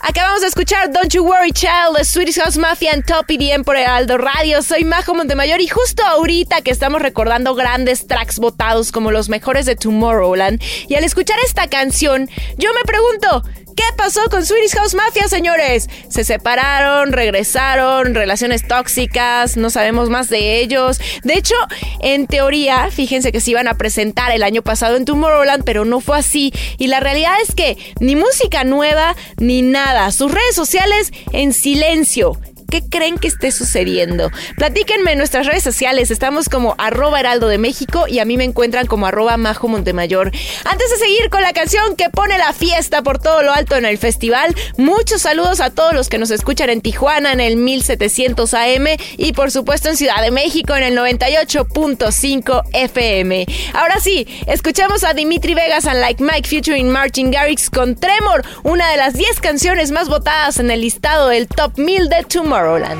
Acabamos 0.00 0.40
de 0.40 0.48
escuchar 0.48 0.90
Don't 0.90 1.12
You 1.12 1.22
Worry 1.22 1.52
Child 1.52 1.96
de 1.96 2.04
Swedish 2.04 2.40
House 2.40 2.58
Mafia 2.58 2.90
en 2.90 3.04
Top 3.04 3.26
EDM 3.28 3.62
por 3.62 3.76
Aldo 3.76 4.18
Radio. 4.18 4.62
Soy 4.62 4.82
Majo 4.82 5.14
Montemayor 5.14 5.60
y 5.60 5.68
justo 5.68 6.04
ahorita 6.04 6.62
que 6.62 6.72
estamos 6.72 7.00
recordando 7.00 7.54
grandes 7.54 8.08
tracks 8.08 8.40
votados 8.40 8.90
como 8.90 9.12
los 9.12 9.28
mejores 9.28 9.66
de 9.66 9.76
Tomorrowland 9.76 10.60
y 10.88 10.96
al 10.96 11.04
escuchar 11.04 11.38
esta 11.46 11.68
canción, 11.68 12.28
yo 12.58 12.70
me 12.74 12.82
pregunto, 12.82 13.44
¿Qué 13.44 13.65
pasó 13.96 14.20
con 14.30 14.44
Swedish 14.44 14.74
House 14.74 14.94
Mafia, 14.94 15.28
señores? 15.28 15.88
Se 16.08 16.24
separaron, 16.24 17.12
regresaron, 17.12 18.14
relaciones 18.14 18.66
tóxicas, 18.66 19.56
no 19.56 19.70
sabemos 19.70 20.10
más 20.10 20.28
de 20.28 20.60
ellos. 20.60 20.98
De 21.22 21.34
hecho, 21.34 21.54
en 22.00 22.26
teoría, 22.26 22.90
fíjense 22.90 23.32
que 23.32 23.40
se 23.40 23.52
iban 23.52 23.68
a 23.68 23.76
presentar 23.76 24.32
el 24.32 24.42
año 24.42 24.62
pasado 24.62 24.96
en 24.96 25.04
Tomorrowland, 25.04 25.64
pero 25.64 25.84
no 25.84 26.00
fue 26.00 26.18
así. 26.18 26.52
Y 26.78 26.88
la 26.88 27.00
realidad 27.00 27.34
es 27.46 27.54
que 27.54 27.76
ni 28.00 28.16
música 28.16 28.64
nueva, 28.64 29.16
ni 29.38 29.62
nada. 29.62 30.10
Sus 30.12 30.32
redes 30.32 30.54
sociales 30.54 31.12
en 31.32 31.52
silencio. 31.52 32.38
¿Qué 32.70 32.82
creen 32.88 33.18
que 33.18 33.28
esté 33.28 33.52
sucediendo? 33.52 34.30
Platíquenme 34.56 35.12
en 35.12 35.18
nuestras 35.18 35.46
redes 35.46 35.62
sociales. 35.62 36.10
Estamos 36.10 36.48
como 36.48 36.74
arroba 36.78 37.20
heraldo 37.20 37.48
de 37.48 37.58
México 37.58 38.06
y 38.08 38.18
a 38.18 38.24
mí 38.24 38.36
me 38.36 38.44
encuentran 38.44 38.86
como 38.86 39.06
arroba 39.06 39.36
majo 39.36 39.68
Montemayor. 39.68 40.32
Antes 40.64 40.90
de 40.90 40.96
seguir 40.96 41.30
con 41.30 41.42
la 41.42 41.52
canción 41.52 41.94
que 41.96 42.10
pone 42.10 42.38
la 42.38 42.52
fiesta 42.52 43.02
por 43.02 43.18
todo 43.18 43.42
lo 43.42 43.52
alto 43.52 43.76
en 43.76 43.84
el 43.84 43.98
festival, 43.98 44.54
muchos 44.76 45.22
saludos 45.22 45.60
a 45.60 45.70
todos 45.70 45.94
los 45.94 46.08
que 46.08 46.18
nos 46.18 46.30
escuchan 46.30 46.70
en 46.70 46.80
Tijuana 46.80 47.32
en 47.32 47.40
el 47.40 47.56
1700 47.56 48.52
AM 48.54 48.86
y 49.16 49.32
por 49.32 49.50
supuesto 49.50 49.88
en 49.88 49.96
Ciudad 49.96 50.20
de 50.22 50.30
México 50.30 50.74
en 50.74 50.82
el 50.82 50.98
98.5 50.98 52.62
FM. 52.72 53.46
Ahora 53.74 54.00
sí, 54.00 54.26
escuchamos 54.46 55.04
a 55.04 55.14
Dimitri 55.14 55.54
Vegas 55.54 55.86
and 55.86 56.00
Like 56.00 56.22
Mike 56.22 56.48
featuring 56.48 56.90
Martin 56.90 57.30
Garrix 57.30 57.70
con 57.70 57.94
Tremor, 57.94 58.44
una 58.64 58.90
de 58.90 58.96
las 58.96 59.14
10 59.14 59.40
canciones 59.40 59.92
más 59.92 60.08
votadas 60.08 60.58
en 60.58 60.70
el 60.70 60.80
listado 60.80 61.28
del 61.28 61.46
Top 61.46 61.78
1000 61.78 62.08
de 62.08 62.24
Tomorrowland. 62.56 62.98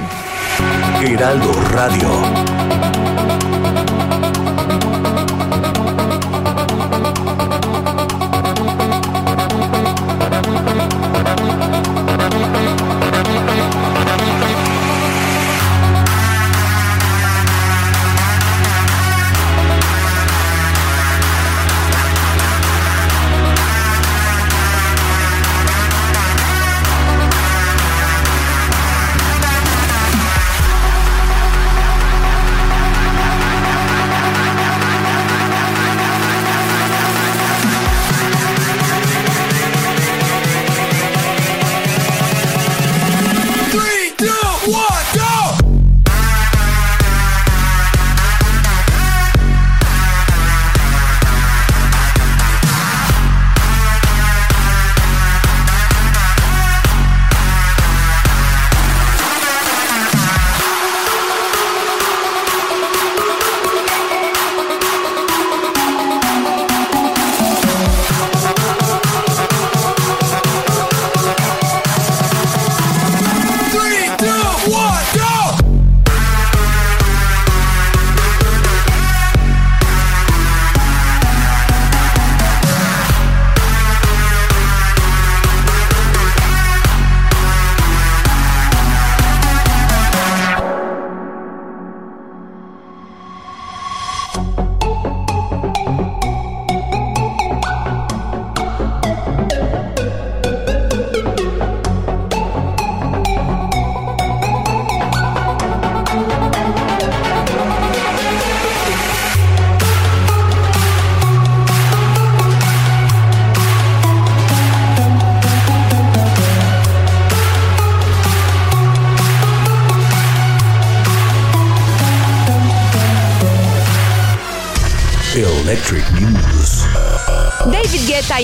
Heraldo 1.00 1.50
Radio. 1.72 3.25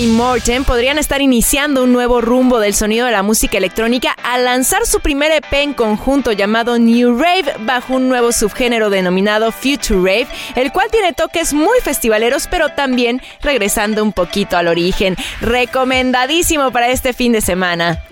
Morten 0.07 0.65
podrían 0.65 0.97
estar 0.97 1.21
iniciando 1.21 1.83
un 1.83 1.93
nuevo 1.93 2.19
rumbo 2.19 2.59
del 2.59 2.73
sonido 2.73 3.05
de 3.05 3.11
la 3.11 3.23
música 3.23 3.57
electrónica 3.57 4.15
al 4.23 4.45
lanzar 4.45 4.85
su 4.85 4.99
primer 4.99 5.31
EP 5.31 5.53
en 5.53 5.73
conjunto 5.73 6.31
llamado 6.31 6.77
New 6.77 7.17
Rave 7.17 7.53
bajo 7.59 7.95
un 7.95 8.09
nuevo 8.09 8.31
subgénero 8.31 8.89
denominado 8.89 9.51
Future 9.51 9.99
Rave, 9.99 10.27
el 10.55 10.71
cual 10.71 10.89
tiene 10.91 11.13
toques 11.13 11.53
muy 11.53 11.79
festivaleros 11.81 12.47
pero 12.47 12.69
también 12.69 13.21
regresando 13.41 14.03
un 14.03 14.13
poquito 14.13 14.57
al 14.57 14.67
origen. 14.67 15.15
Recomendadísimo 15.41 16.71
para 16.71 16.89
este 16.89 17.13
fin 17.13 17.31
de 17.31 17.41
semana. 17.41 18.03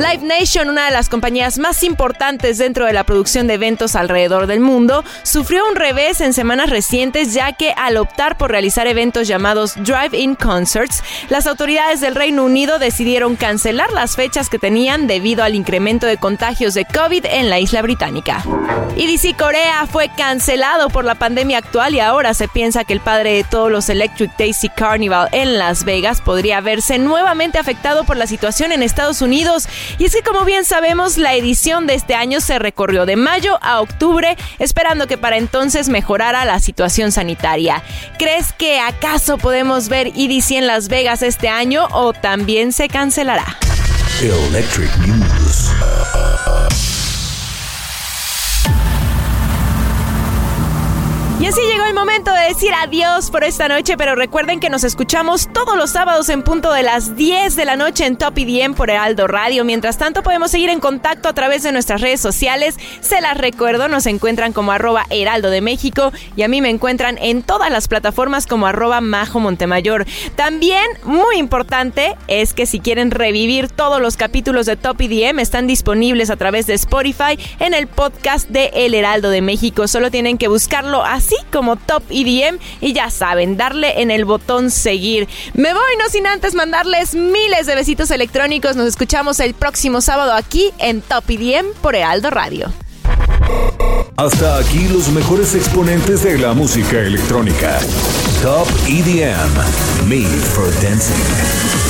Live 0.00 0.24
Nation, 0.24 0.70
una 0.70 0.86
de 0.86 0.92
las 0.92 1.10
compañías 1.10 1.58
más 1.58 1.82
importantes 1.82 2.56
dentro 2.56 2.86
de 2.86 2.94
la 2.94 3.04
producción 3.04 3.46
de 3.46 3.54
eventos 3.54 3.94
alrededor 3.94 4.46
del 4.46 4.60
mundo, 4.60 5.04
sufrió 5.24 5.68
un 5.68 5.76
revés 5.76 6.22
en 6.22 6.32
semanas 6.32 6.70
recientes 6.70 7.34
ya 7.34 7.52
que 7.52 7.74
al 7.76 7.98
optar 7.98 8.38
por 8.38 8.50
realizar 8.50 8.86
eventos 8.86 9.28
llamados 9.28 9.74
Drive-In 9.76 10.36
Concerts, 10.36 11.04
las 11.28 11.46
autoridades 11.46 12.00
del 12.00 12.14
Reino 12.14 12.44
Unido 12.44 12.78
decidieron 12.78 13.36
cancelar 13.36 13.92
las 13.92 14.16
fechas 14.16 14.48
que 14.48 14.58
tenían 14.58 15.06
debido 15.06 15.44
al 15.44 15.54
incremento 15.54 16.06
de 16.06 16.16
contagios 16.16 16.72
de 16.72 16.86
COVID 16.86 17.26
en 17.26 17.50
la 17.50 17.58
isla 17.58 17.82
británica. 17.82 18.42
EDC 18.96 19.36
Corea 19.36 19.86
fue 19.86 20.10
cancelado 20.16 20.88
por 20.88 21.04
la 21.04 21.14
pandemia 21.14 21.58
actual 21.58 21.94
y 21.94 22.00
ahora 22.00 22.32
se 22.32 22.48
piensa 22.48 22.84
que 22.84 22.94
el 22.94 23.00
padre 23.00 23.34
de 23.34 23.44
todos 23.44 23.70
los 23.70 23.90
Electric 23.90 24.34
Daisy 24.38 24.70
Carnival 24.70 25.28
en 25.32 25.58
Las 25.58 25.84
Vegas 25.84 26.22
podría 26.22 26.62
verse 26.62 26.98
nuevamente 26.98 27.58
afectado 27.58 28.04
por 28.04 28.16
la 28.16 28.26
situación 28.26 28.72
en 28.72 28.82
Estados 28.82 29.20
Unidos. 29.20 29.68
Y 29.98 30.04
es 30.04 30.14
que 30.14 30.22
como 30.22 30.44
bien 30.44 30.64
sabemos, 30.64 31.18
la 31.18 31.34
edición 31.34 31.86
de 31.86 31.94
este 31.94 32.14
año 32.14 32.40
se 32.40 32.58
recorrió 32.58 33.06
de 33.06 33.16
mayo 33.16 33.58
a 33.62 33.80
octubre, 33.80 34.36
esperando 34.58 35.06
que 35.06 35.18
para 35.18 35.36
entonces 35.36 35.88
mejorara 35.88 36.44
la 36.44 36.58
situación 36.58 37.12
sanitaria. 37.12 37.82
¿Crees 38.18 38.52
que 38.52 38.80
acaso 38.80 39.38
podemos 39.38 39.88
ver 39.88 40.08
EDC 40.08 40.52
en 40.52 40.66
Las 40.66 40.88
Vegas 40.88 41.22
este 41.22 41.48
año 41.48 41.88
o 41.92 42.12
también 42.12 42.72
se 42.72 42.88
cancelará? 42.88 43.58
Electric 44.20 44.94
News. 44.98 45.70
Y 51.40 51.46
así 51.46 51.62
llegó 51.62 51.86
el 51.86 51.94
momento 51.94 52.30
de 52.34 52.48
decir 52.48 52.70
adiós 52.74 53.30
por 53.30 53.44
esta 53.44 53.66
noche, 53.66 53.96
pero 53.96 54.14
recuerden 54.14 54.60
que 54.60 54.68
nos 54.68 54.84
escuchamos 54.84 55.48
todos 55.54 55.74
los 55.74 55.88
sábados 55.88 56.28
en 56.28 56.42
punto 56.42 56.70
de 56.70 56.82
las 56.82 57.16
10 57.16 57.56
de 57.56 57.64
la 57.64 57.76
noche 57.76 58.04
en 58.04 58.18
Top 58.18 58.36
IDM 58.36 58.74
por 58.74 58.90
Heraldo 58.90 59.26
Radio. 59.26 59.64
Mientras 59.64 59.96
tanto, 59.96 60.22
podemos 60.22 60.50
seguir 60.50 60.68
en 60.68 60.80
contacto 60.80 61.30
a 61.30 61.32
través 61.32 61.62
de 61.62 61.72
nuestras 61.72 62.02
redes 62.02 62.20
sociales. 62.20 62.76
Se 63.00 63.22
las 63.22 63.38
recuerdo, 63.38 63.88
nos 63.88 64.04
encuentran 64.04 64.52
como 64.52 64.70
arroba 64.70 65.06
Heraldo 65.08 65.48
de 65.48 65.62
México 65.62 66.12
y 66.36 66.42
a 66.42 66.48
mí 66.48 66.60
me 66.60 66.68
encuentran 66.68 67.16
en 67.16 67.42
todas 67.42 67.70
las 67.70 67.88
plataformas 67.88 68.46
como 68.46 68.66
arroba 68.66 69.00
Majo 69.00 69.40
Montemayor. 69.40 70.04
También, 70.36 70.84
muy 71.04 71.38
importante, 71.38 72.16
es 72.28 72.52
que 72.52 72.66
si 72.66 72.80
quieren 72.80 73.10
revivir 73.10 73.68
todos 73.68 73.98
los 73.98 74.18
capítulos 74.18 74.66
de 74.66 74.76
Top 74.76 75.00
IDM, 75.00 75.38
están 75.38 75.66
disponibles 75.66 76.28
a 76.28 76.36
través 76.36 76.66
de 76.66 76.74
Spotify 76.74 77.38
en 77.60 77.72
el 77.72 77.86
podcast 77.86 78.50
de 78.50 78.70
El 78.74 78.92
Heraldo 78.92 79.30
de 79.30 79.40
México. 79.40 79.88
Solo 79.88 80.10
tienen 80.10 80.36
que 80.36 80.46
buscarlo 80.46 81.02
así 81.02 81.29
como 81.52 81.76
Top 81.76 82.02
EDM 82.10 82.58
y 82.80 82.92
ya 82.92 83.10
saben, 83.10 83.56
darle 83.56 84.00
en 84.00 84.10
el 84.10 84.24
botón 84.24 84.70
seguir. 84.70 85.28
Me 85.54 85.72
voy 85.72 85.96
no 85.98 86.08
sin 86.08 86.26
antes 86.26 86.54
mandarles 86.54 87.14
miles 87.14 87.66
de 87.66 87.74
besitos 87.74 88.10
electrónicos. 88.10 88.76
Nos 88.76 88.88
escuchamos 88.88 89.40
el 89.40 89.54
próximo 89.54 90.00
sábado 90.00 90.32
aquí 90.34 90.72
en 90.78 91.02
Top 91.02 91.24
EDM 91.28 91.72
por 91.82 91.94
Heraldo 91.94 92.30
Radio. 92.30 92.72
Hasta 94.16 94.58
aquí 94.58 94.86
los 94.88 95.08
mejores 95.08 95.54
exponentes 95.54 96.22
de 96.22 96.38
la 96.38 96.52
música 96.52 97.00
electrónica. 97.00 97.78
Top 98.42 98.68
EDM, 98.86 100.08
Made 100.08 100.44
for 100.54 100.70
Dancing. 100.82 101.89